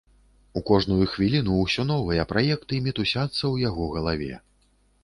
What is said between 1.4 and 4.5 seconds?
ўсё новыя праекты мітусяцца ў яго галаве.